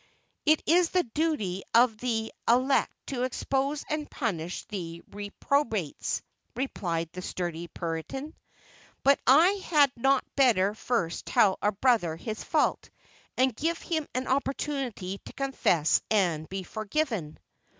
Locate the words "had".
9.27-9.91